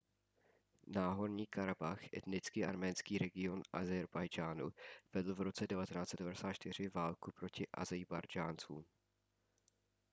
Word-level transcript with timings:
náhorní 0.87 1.45
karabach 1.47 2.13
etnicky 2.13 2.65
arménský 2.65 3.17
region 3.17 3.61
ázerbájdžánu 3.73 4.71
vedl 5.13 5.35
v 5.35 5.41
roce 5.41 5.67
1994 5.67 6.89
válku 6.89 7.31
proti 7.31 7.67
ázerbájdžáncům 7.73 8.85